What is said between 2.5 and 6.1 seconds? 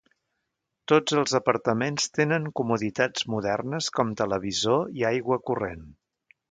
comoditats modernes com televisor i aigua corrent.